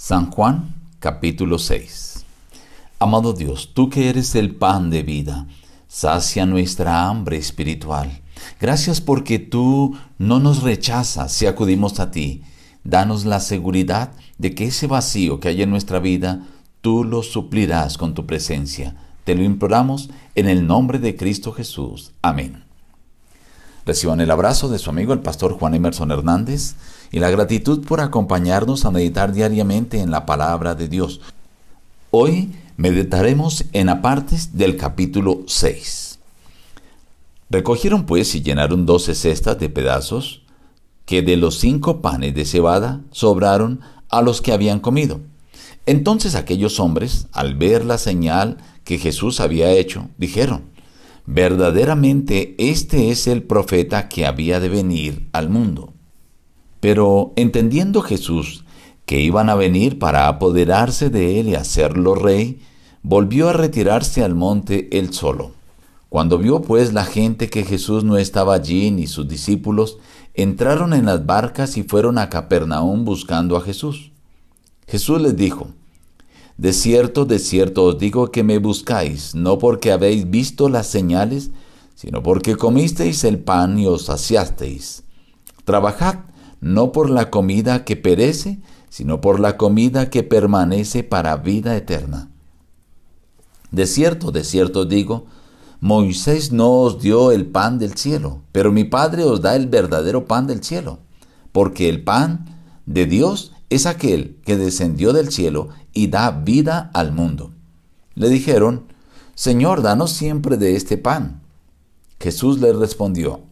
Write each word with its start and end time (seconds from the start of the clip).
San 0.00 0.30
Juan 0.30 0.76
capítulo 1.00 1.58
6 1.58 2.24
Amado 3.00 3.32
Dios, 3.32 3.72
tú 3.74 3.90
que 3.90 4.08
eres 4.08 4.36
el 4.36 4.54
pan 4.54 4.90
de 4.90 5.02
vida, 5.02 5.48
sacia 5.88 6.46
nuestra 6.46 7.08
hambre 7.08 7.36
espiritual. 7.36 8.22
Gracias 8.60 9.00
porque 9.00 9.40
tú 9.40 9.98
no 10.16 10.38
nos 10.38 10.62
rechazas 10.62 11.32
si 11.32 11.46
acudimos 11.46 11.98
a 11.98 12.12
ti. 12.12 12.42
Danos 12.84 13.24
la 13.24 13.40
seguridad 13.40 14.12
de 14.38 14.54
que 14.54 14.66
ese 14.66 14.86
vacío 14.86 15.40
que 15.40 15.48
hay 15.48 15.62
en 15.62 15.70
nuestra 15.70 15.98
vida, 15.98 16.46
tú 16.80 17.02
lo 17.02 17.24
suplirás 17.24 17.98
con 17.98 18.14
tu 18.14 18.24
presencia. 18.24 18.94
Te 19.24 19.34
lo 19.34 19.42
imploramos 19.42 20.10
en 20.36 20.48
el 20.48 20.68
nombre 20.68 21.00
de 21.00 21.16
Cristo 21.16 21.50
Jesús. 21.50 22.12
Amén. 22.22 22.62
Reciban 23.84 24.20
el 24.20 24.30
abrazo 24.30 24.68
de 24.68 24.78
su 24.78 24.90
amigo 24.90 25.12
el 25.12 25.20
pastor 25.22 25.58
Juan 25.58 25.74
Emerson 25.74 26.12
Hernández 26.12 26.76
y 27.10 27.20
la 27.20 27.30
gratitud 27.30 27.84
por 27.86 28.00
acompañarnos 28.00 28.84
a 28.84 28.90
meditar 28.90 29.32
diariamente 29.32 30.00
en 30.00 30.10
la 30.10 30.26
palabra 30.26 30.74
de 30.74 30.88
Dios. 30.88 31.20
Hoy 32.10 32.52
meditaremos 32.76 33.64
en 33.72 33.88
apartes 33.88 34.56
del 34.56 34.76
capítulo 34.76 35.42
6. 35.46 36.18
Recogieron 37.50 38.04
pues 38.04 38.34
y 38.34 38.42
llenaron 38.42 38.86
doce 38.86 39.14
cestas 39.14 39.58
de 39.58 39.68
pedazos 39.68 40.42
que 41.06 41.22
de 41.22 41.36
los 41.36 41.58
cinco 41.58 42.02
panes 42.02 42.34
de 42.34 42.44
cebada 42.44 43.00
sobraron 43.10 43.80
a 44.10 44.20
los 44.20 44.42
que 44.42 44.52
habían 44.52 44.80
comido. 44.80 45.20
Entonces 45.86 46.34
aquellos 46.34 46.80
hombres, 46.80 47.28
al 47.32 47.54
ver 47.54 47.86
la 47.86 47.96
señal 47.96 48.58
que 48.84 48.98
Jesús 48.98 49.40
había 49.40 49.70
hecho, 49.70 50.10
dijeron, 50.18 50.64
verdaderamente 51.24 52.54
este 52.58 53.10
es 53.10 53.26
el 53.26 53.42
profeta 53.42 54.08
que 54.08 54.26
había 54.26 54.60
de 54.60 54.68
venir 54.68 55.28
al 55.32 55.48
mundo. 55.48 55.94
Pero 56.80 57.32
entendiendo 57.36 58.02
Jesús 58.02 58.64
que 59.06 59.20
iban 59.20 59.48
a 59.48 59.54
venir 59.54 59.98
para 59.98 60.28
apoderarse 60.28 61.08
de 61.10 61.40
él 61.40 61.48
y 61.48 61.54
hacerlo 61.54 62.14
rey, 62.14 62.60
volvió 63.02 63.48
a 63.48 63.54
retirarse 63.54 64.22
al 64.22 64.34
monte 64.34 64.88
él 64.96 65.14
solo. 65.14 65.52
Cuando 66.08 66.38
vio 66.38 66.62
pues 66.62 66.92
la 66.92 67.04
gente 67.04 67.48
que 67.48 67.64
Jesús 67.64 68.04
no 68.04 68.16
estaba 68.16 68.54
allí 68.54 68.90
ni 68.90 69.06
sus 69.06 69.28
discípulos, 69.28 69.98
entraron 70.34 70.92
en 70.94 71.06
las 71.06 71.26
barcas 71.26 71.76
y 71.76 71.82
fueron 71.82 72.18
a 72.18 72.28
Capernaum 72.28 73.04
buscando 73.04 73.56
a 73.56 73.60
Jesús. 73.60 74.12
Jesús 74.86 75.20
les 75.20 75.36
dijo, 75.36 75.68
De 76.56 76.72
cierto, 76.72 77.24
de 77.24 77.38
cierto 77.38 77.84
os 77.84 77.98
digo 77.98 78.30
que 78.30 78.42
me 78.42 78.58
buscáis, 78.58 79.34
no 79.34 79.58
porque 79.58 79.90
habéis 79.92 80.30
visto 80.30 80.68
las 80.68 80.86
señales, 80.86 81.50
sino 81.94 82.22
porque 82.22 82.56
comisteis 82.56 83.24
el 83.24 83.38
pan 83.38 83.78
y 83.78 83.86
os 83.86 84.04
saciasteis. 84.04 85.02
Trabajad 85.64 86.20
no 86.60 86.92
por 86.92 87.10
la 87.10 87.30
comida 87.30 87.84
que 87.84 87.96
perece, 87.96 88.60
sino 88.88 89.20
por 89.20 89.40
la 89.40 89.56
comida 89.56 90.10
que 90.10 90.22
permanece 90.22 91.04
para 91.04 91.36
vida 91.36 91.76
eterna. 91.76 92.30
De 93.70 93.86
cierto, 93.86 94.32
de 94.32 94.44
cierto 94.44 94.84
digo, 94.84 95.26
Moisés 95.80 96.50
no 96.50 96.72
os 96.72 97.00
dio 97.00 97.30
el 97.30 97.46
pan 97.46 97.78
del 97.78 97.94
cielo, 97.94 98.42
pero 98.50 98.72
mi 98.72 98.84
Padre 98.84 99.24
os 99.24 99.40
da 99.40 99.54
el 99.54 99.68
verdadero 99.68 100.26
pan 100.26 100.46
del 100.46 100.64
cielo, 100.64 100.98
porque 101.52 101.88
el 101.88 102.02
pan 102.02 102.46
de 102.86 103.06
Dios 103.06 103.52
es 103.70 103.86
aquel 103.86 104.38
que 104.44 104.56
descendió 104.56 105.12
del 105.12 105.30
cielo 105.30 105.68
y 105.92 106.08
da 106.08 106.30
vida 106.30 106.90
al 106.94 107.12
mundo. 107.12 107.52
Le 108.14 108.28
dijeron, 108.28 108.86
Señor, 109.34 109.82
danos 109.82 110.10
siempre 110.10 110.56
de 110.56 110.74
este 110.74 110.96
pan. 110.96 111.42
Jesús 112.18 112.60
le 112.60 112.72
respondió, 112.72 113.42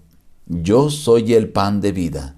Yo 0.46 0.90
soy 0.90 1.34
el 1.34 1.50
pan 1.50 1.80
de 1.80 1.92
vida. 1.92 2.35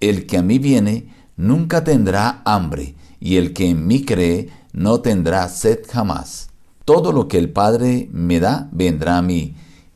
El 0.00 0.26
que 0.26 0.38
a 0.38 0.42
mí 0.42 0.58
viene 0.58 1.08
nunca 1.36 1.84
tendrá 1.84 2.42
hambre, 2.44 2.94
y 3.20 3.36
el 3.36 3.52
que 3.52 3.70
en 3.70 3.86
mí 3.86 4.04
cree 4.04 4.50
no 4.72 5.00
tendrá 5.00 5.48
sed 5.48 5.80
jamás. 5.88 6.50
Todo 6.84 7.12
lo 7.12 7.28
que 7.28 7.38
el 7.38 7.50
Padre 7.50 8.08
me 8.12 8.40
da 8.40 8.68
vendrá 8.72 9.18
a 9.18 9.22
mí, 9.22 9.54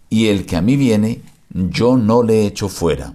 y 0.09 0.27
el 0.27 0.47
que 0.47 0.57
a 0.57 0.63
mí 0.63 0.77
viene, 0.77 1.23
yo 1.53 1.97
no 1.97 2.23
le 2.23 2.47
echo 2.47 2.69
fuera. 2.69 3.15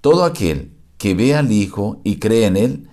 Todo 0.00 0.24
aquel 0.24 0.70
que 0.96 1.14
ve 1.14 1.34
al 1.34 1.52
Hijo 1.52 2.00
y 2.04 2.16
cree 2.16 2.46
en 2.46 2.56
Él, 2.56 2.88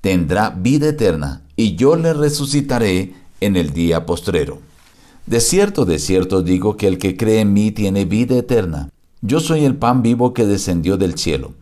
tendrá 0.00 0.50
vida 0.50 0.88
eterna, 0.88 1.42
y 1.56 1.76
yo 1.76 1.96
le 1.96 2.12
resucitaré 2.12 3.14
en 3.40 3.56
el 3.56 3.72
día 3.72 4.06
postrero. 4.06 4.60
De 5.26 5.40
cierto, 5.40 5.84
de 5.84 5.98
cierto 5.98 6.42
digo 6.42 6.76
que 6.76 6.86
el 6.86 6.98
que 6.98 7.16
cree 7.16 7.40
en 7.40 7.52
mí 7.52 7.70
tiene 7.70 8.04
vida 8.04 8.36
eterna. 8.36 8.90
Yo 9.20 9.40
soy 9.40 9.64
el 9.64 9.76
pan 9.76 10.02
vivo 10.02 10.32
que 10.32 10.46
descendió 10.46 10.96
del 10.96 11.18
cielo. 11.18 11.54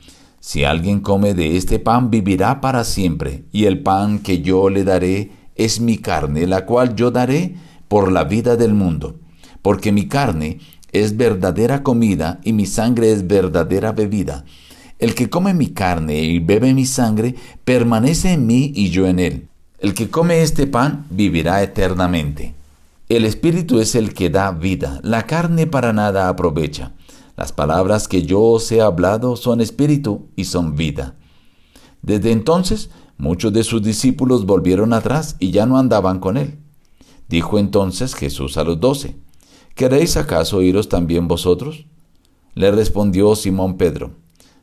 Si 0.47 0.63
alguien 0.63 1.01
come 1.01 1.35
de 1.35 1.57
este 1.57 1.81
pan 1.81 2.09
vivirá 2.09 2.61
para 2.61 2.85
siempre, 2.85 3.43
y 3.51 3.65
el 3.65 3.83
pan 3.83 4.21
que 4.21 4.43
yo 4.43 4.71
le 4.71 4.85
daré 4.85 5.33
es 5.57 5.81
mi 5.81 5.99
carne, 5.99 6.47
la 6.47 6.65
cual 6.67 6.95
yo 6.95 7.11
daré 7.11 7.57
por 7.89 8.13
la 8.13 8.23
vida 8.23 8.55
del 8.55 8.73
mundo. 8.73 9.17
Porque 9.61 9.91
mi 9.91 10.07
carne 10.07 10.61
es 10.93 11.17
verdadera 11.17 11.83
comida 11.83 12.39
y 12.45 12.53
mi 12.53 12.65
sangre 12.65 13.11
es 13.11 13.27
verdadera 13.27 13.91
bebida. 13.91 14.45
El 15.01 15.17
que 15.17 15.29
come 15.29 15.53
mi 15.53 15.71
carne 15.71 16.21
y 16.21 16.39
bebe 16.39 16.75
mi 16.75 16.87
sangre 16.87 17.35
permanece 17.65 18.35
en 18.35 18.47
mí 18.47 18.71
y 18.73 18.91
yo 18.91 19.09
en 19.09 19.19
él. 19.19 19.49
El 19.81 19.95
que 19.95 20.11
come 20.11 20.43
este 20.43 20.69
pan 20.69 21.07
vivirá 21.11 21.61
eternamente. 21.65 22.55
El 23.09 23.25
Espíritu 23.25 23.81
es 23.81 23.97
el 23.97 24.15
que 24.15 24.31
da 24.31 24.53
vida, 24.53 25.01
la 25.03 25.27
carne 25.27 25.67
para 25.67 25.93
nada 25.93 26.29
aprovecha. 26.29 26.93
Las 27.37 27.53
palabras 27.53 28.09
que 28.09 28.23
yo 28.23 28.41
os 28.41 28.71
he 28.73 28.81
hablado 28.81 29.37
son 29.37 29.61
espíritu 29.61 30.29
y 30.37 30.45
son 30.45 30.75
vida. 30.75 31.17
Desde 32.03 32.33
entonces 32.33 32.91
muchos 33.19 33.53
de 33.53 33.65
sus 33.65 33.83
discípulos 33.83 34.47
volvieron 34.47 34.93
atrás 34.93 35.37
y 35.39 35.51
ya 35.51 35.67
no 35.67 35.79
andaban 35.79 36.19
con 36.19 36.37
él. 36.37 36.59
Dijo 37.29 37.59
entonces 37.59 38.15
Jesús 38.15 38.57
a 38.57 38.65
los 38.65 38.81
doce, 38.81 39.17
¿Queréis 39.75 40.17
acaso 40.17 40.63
iros 40.63 40.89
también 40.89 41.29
vosotros? 41.29 41.87
Le 42.55 42.71
respondió 42.71 43.37
Simón 43.37 43.77
Pedro, 43.77 44.13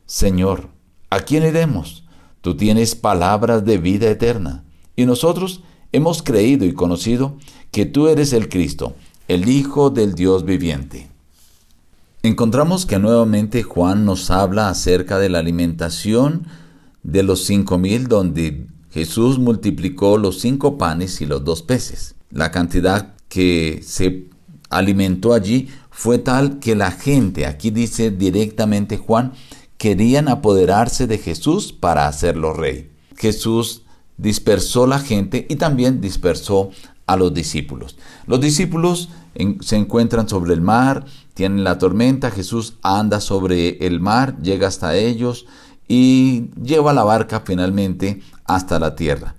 Señor, 0.06 0.70
¿a 1.08 1.20
quién 1.20 1.44
iremos? 1.44 2.04
Tú 2.40 2.56
tienes 2.56 2.96
palabras 2.96 3.64
de 3.64 3.78
vida 3.78 4.10
eterna, 4.10 4.64
y 4.96 5.06
nosotros 5.06 5.62
hemos 5.92 6.24
creído 6.24 6.64
y 6.64 6.74
conocido 6.74 7.36
que 7.70 7.86
tú 7.86 8.08
eres 8.08 8.32
el 8.32 8.48
Cristo, 8.48 8.96
el 9.28 9.48
Hijo 9.48 9.90
del 9.90 10.16
Dios 10.16 10.44
viviente. 10.44 11.13
Encontramos 12.24 12.86
que 12.86 12.98
nuevamente 12.98 13.62
Juan 13.62 14.06
nos 14.06 14.30
habla 14.30 14.70
acerca 14.70 15.18
de 15.18 15.28
la 15.28 15.40
alimentación 15.40 16.46
de 17.02 17.22
los 17.22 17.44
cinco 17.44 17.76
mil, 17.76 18.08
donde 18.08 18.66
Jesús 18.90 19.38
multiplicó 19.38 20.16
los 20.16 20.40
cinco 20.40 20.78
panes 20.78 21.20
y 21.20 21.26
los 21.26 21.44
dos 21.44 21.60
peces. 21.60 22.14
La 22.30 22.50
cantidad 22.50 23.12
que 23.28 23.82
se 23.86 24.28
alimentó 24.70 25.34
allí 25.34 25.68
fue 25.90 26.16
tal 26.16 26.60
que 26.60 26.74
la 26.74 26.92
gente, 26.92 27.44
aquí 27.44 27.70
dice 27.70 28.10
directamente 28.10 28.96
Juan, 28.96 29.34
querían 29.76 30.28
apoderarse 30.28 31.06
de 31.06 31.18
Jesús 31.18 31.74
para 31.74 32.08
hacerlo 32.08 32.54
rey. 32.54 32.90
Jesús 33.18 33.82
dispersó 34.16 34.86
la 34.86 34.98
gente 34.98 35.44
y 35.50 35.56
también 35.56 36.00
dispersó 36.00 36.70
a 37.04 37.16
los 37.16 37.34
discípulos. 37.34 37.98
Los 38.26 38.40
discípulos 38.40 39.10
se 39.60 39.76
encuentran 39.76 40.26
sobre 40.26 40.54
el 40.54 40.62
mar, 40.62 41.04
tienen 41.34 41.64
la 41.64 41.78
tormenta, 41.78 42.30
Jesús 42.30 42.78
anda 42.82 43.20
sobre 43.20 43.86
el 43.86 44.00
mar, 44.00 44.40
llega 44.40 44.68
hasta 44.68 44.96
ellos 44.96 45.46
y 45.88 46.50
lleva 46.62 46.92
la 46.92 47.04
barca 47.04 47.42
finalmente 47.44 48.22
hasta 48.44 48.78
la 48.78 48.94
tierra. 48.94 49.34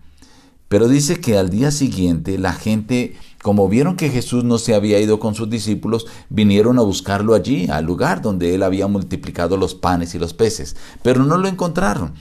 Pero 0.67 0.87
dice 0.87 1.21
que 1.21 1.37
al 1.37 1.49
día 1.49 1.71
siguiente 1.71 2.37
la 2.37 2.51
gente, 2.51 3.15
como 3.41 3.69
vieron 3.69 3.95
que 3.95 4.09
Jesús 4.09 4.43
no 4.43 4.57
se 4.57 4.75
había 4.75 4.99
ido 4.99 5.19
con 5.19 5.35
sus 5.35 5.49
discípulos, 5.49 6.05
vinieron 6.29 6.79
a 6.79 6.81
buscarlo 6.81 7.33
allí, 7.33 7.67
al 7.69 7.85
lugar 7.85 8.21
donde 8.21 8.55
él 8.55 8.63
había 8.63 8.87
multiplicado 8.87 9.57
los 9.57 9.75
panes 9.75 10.15
y 10.15 10.19
los 10.19 10.33
peces, 10.33 10.75
pero 11.01 11.23
no 11.23 11.37
lo 11.37 11.47
encontraron. 11.47 12.13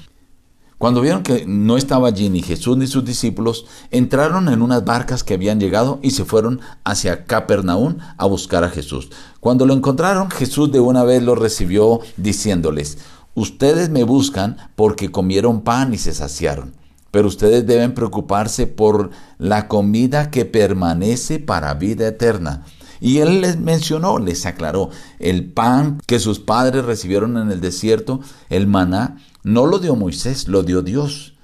Cuando 0.85 1.01
vieron 1.01 1.23
que 1.23 1.47
no 1.47 1.79
estaba 1.79 2.09
allí 2.09 2.29
ni 2.29 2.43
Jesús 2.43 2.77
ni 2.77 2.87
sus 2.87 3.07
discípulos, 3.07 3.65
entraron 3.91 4.51
en 4.51 4.61
unas 4.61 4.85
barcas 4.85 5.25
que 5.25 5.33
habían 5.33 5.59
llegado 5.59 5.99
y 6.03 6.11
se 6.11 6.27
fueron 6.27 6.61
hacia 6.85 7.25
Capernaum 7.25 7.97
a 8.19 8.27
buscar 8.27 8.65
a 8.65 8.69
Jesús. 8.69 9.09
Cuando 9.41 9.65
lo 9.65 9.73
encontraron, 9.73 10.31
Jesús 10.31 10.71
de 10.73 10.81
una 10.81 11.03
vez 11.03 11.23
los 11.23 11.39
recibió 11.39 12.01
diciéndoles, 12.19 12.99
ustedes 13.33 13.89
me 13.89 14.05
buscan 14.05 14.59
porque 14.77 15.11
comieron 15.11 15.63
pan 15.63 15.95
y 15.95 15.97
se 15.97 16.13
saciaron, 16.13 16.75
pero 17.11 17.29
ustedes 17.29 17.67
deben 17.67 17.95
preocuparse 17.95 18.67
por 18.67 19.09
la 19.39 19.69
comida 19.69 20.31
que 20.31 20.45
permanece 20.45 21.39
para 21.39 21.73
vida 21.73 22.09
eterna. 22.09 22.67
Y 23.01 23.19
él 23.19 23.41
les 23.41 23.59
mencionó, 23.59 24.19
les 24.19 24.47
aclaró, 24.47 24.91
el 25.19 25.53
pan 25.53 26.01
que 26.07 26.19
sus 26.19 26.39
padres 26.41 26.85
recibieron 26.85 27.37
en 27.37 27.51
el 27.51 27.61
desierto, 27.61 28.21
el 28.49 28.67
maná, 28.67 29.19
no 29.43 29.67
lo 29.67 29.79
dio 29.79 29.97
Moisés, 29.97 30.49
lo 30.49 30.63
dio 30.63 30.83
Dios. 30.83 31.35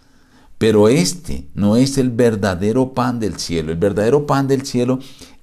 Pero 0.58 0.88
este 0.88 1.48
no 1.54 1.76
es 1.76 1.96
el 1.96 2.10
verdadero 2.10 2.92
pan 2.92 3.18
del 3.18 3.38
cielo. 3.38 3.72
El 3.72 3.78
verdadero 3.78 4.26
pan 4.26 4.46
del 4.46 4.66
cielo 4.66 4.98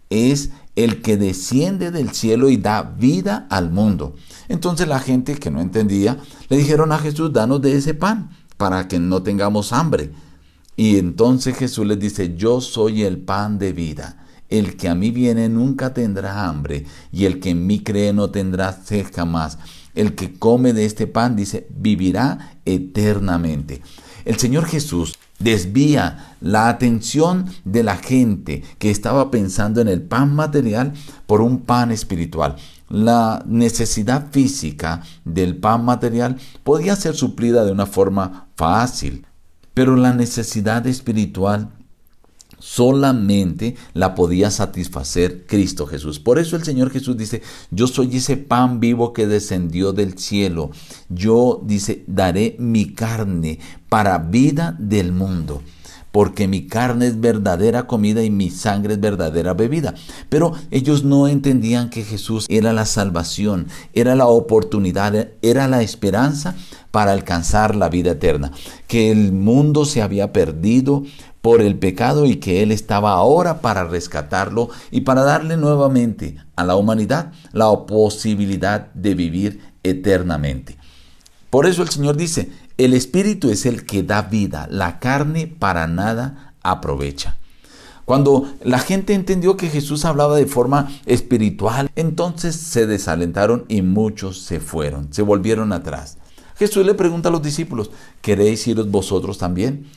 es 0.09 0.51
el 0.75 1.01
que 1.01 1.17
desciende 1.17 1.89
del 1.89 2.11
cielo 2.11 2.49
y 2.49 2.57
da 2.57 2.83
vida 2.83 3.47
al 3.49 3.71
mundo. 3.71 4.15
Entonces 4.47 4.87
la 4.87 4.99
gente 4.99 5.35
que 5.35 5.49
no 5.49 5.59
entendía 5.59 6.17
le 6.49 6.57
dijeron 6.57 6.91
a 6.91 6.99
Jesús, 6.99 7.33
danos 7.33 7.61
de 7.61 7.75
ese 7.75 7.95
pan 7.95 8.29
para 8.57 8.87
que 8.87 8.99
no 8.99 9.23
tengamos 9.23 9.73
hambre. 9.73 10.11
Y 10.75 10.97
entonces 10.97 11.57
Jesús 11.57 11.87
les 11.87 11.99
dice, 11.99 12.35
yo 12.35 12.61
soy 12.61 13.01
el 13.01 13.17
pan 13.17 13.57
de 13.57 13.73
vida. 13.73 14.26
El 14.49 14.77
que 14.77 14.87
a 14.87 14.95
mí 14.95 15.11
viene 15.11 15.49
nunca 15.49 15.93
tendrá 15.93 16.47
hambre, 16.47 16.85
y 17.11 17.25
el 17.25 17.39
que 17.39 17.51
en 17.51 17.67
mí 17.67 17.79
cree 17.79 18.13
no 18.13 18.29
tendrá 18.29 18.71
sed 18.71 19.07
jamás. 19.13 19.57
El 19.93 20.15
que 20.15 20.33
come 20.33 20.73
de 20.73 20.85
este 20.85 21.07
pan, 21.07 21.35
dice, 21.35 21.67
vivirá 21.69 22.57
eternamente. 22.65 23.81
El 24.25 24.37
Señor 24.37 24.65
Jesús 24.65 25.17
desvía 25.39 26.35
la 26.41 26.69
atención 26.69 27.45
de 27.63 27.83
la 27.83 27.95
gente 27.95 28.63
que 28.79 28.91
estaba 28.91 29.31
pensando 29.31 29.81
en 29.81 29.87
el 29.87 30.01
pan 30.01 30.33
material 30.35 30.93
por 31.25 31.41
un 31.41 31.59
pan 31.61 31.91
espiritual. 31.91 32.55
La 32.89 33.43
necesidad 33.45 34.27
física 34.31 35.01
del 35.25 35.57
pan 35.57 35.83
material 35.83 36.37
podía 36.63 36.95
ser 36.95 37.15
suplida 37.15 37.65
de 37.65 37.71
una 37.71 37.85
forma 37.85 38.47
fácil, 38.55 39.25
pero 39.73 39.95
la 39.95 40.13
necesidad 40.13 40.87
espiritual 40.87 41.69
solamente 42.59 43.75
la 43.93 44.15
podía 44.15 44.51
satisfacer 44.51 45.45
Cristo 45.45 45.85
Jesús. 45.85 46.19
Por 46.19 46.39
eso 46.39 46.55
el 46.55 46.63
Señor 46.63 46.89
Jesús 46.89 47.17
dice, 47.17 47.41
yo 47.71 47.87
soy 47.87 48.17
ese 48.17 48.37
pan 48.37 48.79
vivo 48.79 49.13
que 49.13 49.27
descendió 49.27 49.93
del 49.93 50.17
cielo. 50.17 50.71
Yo, 51.09 51.61
dice, 51.63 52.03
daré 52.07 52.55
mi 52.59 52.93
carne 52.93 53.59
para 53.89 54.17
vida 54.17 54.75
del 54.79 55.11
mundo 55.11 55.61
porque 56.17 56.47
mi 56.47 56.65
carne 56.65 57.05
es 57.05 57.19
verdadera 57.19 57.85
comida 57.85 58.23
y 58.23 58.31
mi 58.31 58.49
sangre 58.49 58.93
es 58.93 58.99
verdadera 58.99 59.53
bebida. 59.53 59.93
Pero 60.29 60.53
ellos 60.71 61.03
no 61.03 61.27
entendían 61.27 61.91
que 61.91 62.03
Jesús 62.03 62.47
era 62.49 62.73
la 62.73 62.85
salvación, 62.85 63.67
era 63.93 64.15
la 64.15 64.25
oportunidad, 64.25 65.27
era 65.43 65.67
la 65.67 65.83
esperanza 65.83 66.55
para 66.89 67.11
alcanzar 67.11 67.75
la 67.75 67.89
vida 67.89 68.13
eterna, 68.13 68.51
que 68.87 69.11
el 69.11 69.31
mundo 69.31 69.85
se 69.85 70.01
había 70.01 70.33
perdido 70.33 71.03
por 71.47 71.61
el 71.61 71.77
pecado 71.77 72.25
y 72.25 72.35
que 72.35 72.61
Él 72.61 72.73
estaba 72.73 73.11
ahora 73.11 73.61
para 73.61 73.85
rescatarlo 73.85 74.67
y 74.91 74.99
para 74.99 75.23
darle 75.23 75.55
nuevamente 75.55 76.35
a 76.57 76.65
la 76.65 76.75
humanidad 76.75 77.31
la 77.53 77.71
posibilidad 77.85 78.91
de 78.93 79.15
vivir 79.15 79.61
eternamente. 79.81 80.77
Por 81.49 81.65
eso 81.65 81.83
el 81.83 81.89
Señor 81.89 82.17
dice, 82.17 82.51
el 82.77 82.93
Espíritu 82.93 83.49
es 83.49 83.65
el 83.65 83.85
que 83.85 84.03
da 84.03 84.23
vida, 84.23 84.67
la 84.69 84.99
carne 84.99 85.47
para 85.47 85.87
nada 85.87 86.53
aprovecha. 86.63 87.37
Cuando 88.03 88.51
la 88.61 88.79
gente 88.79 89.13
entendió 89.13 89.55
que 89.55 89.69
Jesús 89.69 90.03
hablaba 90.03 90.35
de 90.35 90.47
forma 90.47 90.89
espiritual, 91.05 91.89
entonces 91.95 92.57
se 92.57 92.87
desalentaron 92.87 93.63
y 93.69 93.83
muchos 93.83 94.41
se 94.41 94.59
fueron, 94.59 95.13
se 95.13 95.21
volvieron 95.21 95.71
atrás. 95.71 96.17
Jesús 96.57 96.85
le 96.85 96.93
pregunta 96.93 97.29
a 97.29 97.31
los 97.31 97.41
discípulos, 97.41 97.89
¿queréis 98.21 98.67
iros 98.67 98.91
vosotros 98.91 99.37
también? 99.37 99.87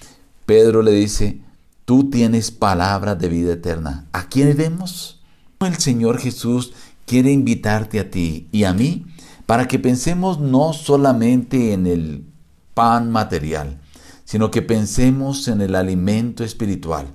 Pedro 0.50 0.82
le 0.82 0.90
dice, 0.90 1.38
tú 1.84 2.10
tienes 2.10 2.50
palabras 2.50 3.16
de 3.20 3.28
vida 3.28 3.52
eterna. 3.52 4.08
¿A 4.10 4.28
quién 4.28 4.48
iremos? 4.48 5.20
El 5.60 5.76
Señor 5.76 6.18
Jesús 6.18 6.72
quiere 7.06 7.30
invitarte 7.30 8.00
a 8.00 8.10
ti 8.10 8.48
y 8.50 8.64
a 8.64 8.72
mí 8.72 9.06
para 9.46 9.68
que 9.68 9.78
pensemos 9.78 10.40
no 10.40 10.72
solamente 10.72 11.72
en 11.72 11.86
el 11.86 12.24
pan 12.74 13.12
material, 13.12 13.80
sino 14.24 14.50
que 14.50 14.60
pensemos 14.60 15.46
en 15.46 15.60
el 15.60 15.76
alimento 15.76 16.42
espiritual, 16.42 17.06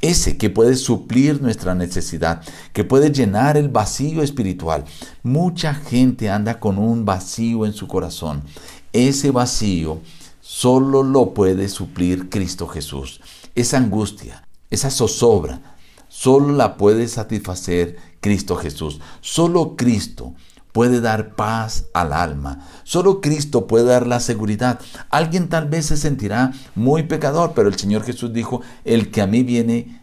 ese 0.00 0.36
que 0.36 0.50
puede 0.50 0.74
suplir 0.74 1.40
nuestra 1.40 1.76
necesidad, 1.76 2.42
que 2.72 2.82
puede 2.82 3.12
llenar 3.12 3.56
el 3.56 3.68
vacío 3.68 4.20
espiritual. 4.20 4.84
Mucha 5.22 5.74
gente 5.74 6.28
anda 6.28 6.58
con 6.58 6.76
un 6.76 7.04
vacío 7.04 7.66
en 7.66 7.72
su 7.72 7.86
corazón. 7.86 8.42
Ese 8.92 9.30
vacío 9.30 10.00
solo 10.50 11.04
lo 11.04 11.32
puede 11.32 11.68
suplir 11.68 12.28
Cristo 12.28 12.66
Jesús. 12.66 13.20
Esa 13.54 13.76
angustia, 13.76 14.48
esa 14.68 14.90
zozobra, 14.90 15.76
solo 16.08 16.52
la 16.52 16.76
puede 16.76 17.06
satisfacer 17.06 17.96
Cristo 18.18 18.56
Jesús. 18.56 19.00
Solo 19.20 19.76
Cristo 19.76 20.34
puede 20.72 21.00
dar 21.00 21.36
paz 21.36 21.84
al 21.94 22.12
alma. 22.12 22.66
Solo 22.82 23.20
Cristo 23.20 23.68
puede 23.68 23.84
dar 23.84 24.08
la 24.08 24.18
seguridad. 24.18 24.80
Alguien 25.08 25.48
tal 25.48 25.68
vez 25.68 25.86
se 25.86 25.96
sentirá 25.96 26.52
muy 26.74 27.04
pecador, 27.04 27.52
pero 27.54 27.68
el 27.68 27.78
Señor 27.78 28.02
Jesús 28.02 28.32
dijo, 28.32 28.60
el 28.84 29.12
que 29.12 29.22
a 29.22 29.28
mí 29.28 29.44
viene, 29.44 30.02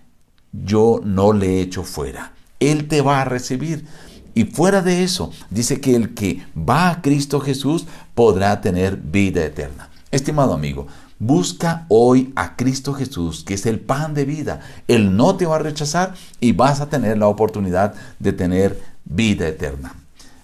yo 0.54 1.02
no 1.04 1.34
le 1.34 1.60
echo 1.60 1.84
fuera. 1.84 2.32
Él 2.62 2.88
te 2.88 3.02
va 3.02 3.22
a 3.22 3.26
recibir. 3.26 3.86
Y 4.34 4.46
fuera 4.46 4.82
de 4.82 5.04
eso, 5.04 5.30
dice 5.50 5.82
que 5.82 5.94
el 5.94 6.14
que 6.14 6.48
va 6.58 6.90
a 6.90 7.02
Cristo 7.02 7.42
Jesús 7.42 7.86
podrá 8.16 8.62
tener 8.62 8.96
vida 8.96 9.44
eterna. 9.44 9.90
Estimado 10.10 10.54
amigo, 10.54 10.88
busca 11.20 11.86
hoy 11.90 12.32
a 12.38 12.56
Cristo 12.56 12.94
Jesús, 12.94 13.44
que 13.44 13.56
es 13.56 13.66
el 13.66 13.82
pan 13.82 14.14
de 14.14 14.24
vida. 14.24 14.62
Él 14.88 15.18
no 15.18 15.36
te 15.36 15.46
va 15.46 15.58
a 15.58 15.60
rechazar 15.60 16.14
y 16.40 16.54
vas 16.54 16.80
a 16.80 16.90
tener 16.90 17.18
la 17.18 17.28
oportunidad 17.28 17.94
de 18.20 18.32
tener 18.32 18.82
vida 19.04 19.48
eterna. 19.48 19.96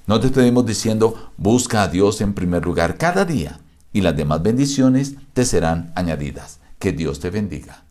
No 0.06 0.20
te 0.20 0.28
estemos 0.28 0.66
diciendo, 0.66 1.32
busca 1.38 1.84
a 1.84 1.88
Dios 1.88 2.20
en 2.20 2.34
primer 2.34 2.66
lugar 2.66 2.98
cada 2.98 3.24
día 3.24 3.62
y 3.94 4.02
las 4.02 4.18
demás 4.18 4.44
bendiciones 4.44 5.16
te 5.34 5.46
serán 5.46 5.94
añadidas. 5.96 6.60
Que 6.78 6.92
Dios 6.92 7.22
te 7.22 7.30
bendiga. 7.30 7.84